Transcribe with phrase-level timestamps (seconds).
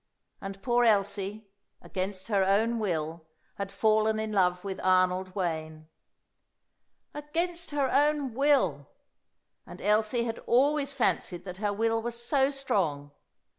[0.41, 1.45] And poor Elsie,
[1.79, 3.27] against her own will,
[3.59, 5.89] had fallen in love with Arnold Wayne.
[7.13, 8.87] Against her own will!
[9.67, 13.11] And Elsie had always fancied that her will was so strong.